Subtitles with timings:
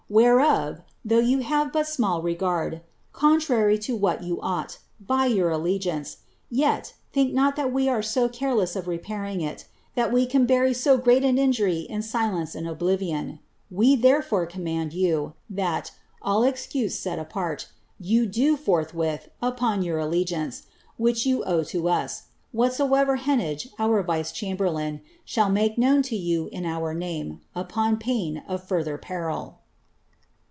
[0.13, 2.81] Whereof, though you have but small regard,
[3.13, 6.17] •o what you ought, by 3rour allegiance,
[6.49, 10.97] yet, think not that we are so of repairing it, that we can bury so
[10.97, 13.39] great an injury in silence and obii
[13.79, 20.63] ITe, therefore, command you, that, all excuse set apart, you do, fortliwith, ir allegiance,
[20.97, 24.57] which you owe to us, whatsoever Heneage, our vice chani>
[25.25, 29.59] ihall make known to you in our name, upon pain of further peril.'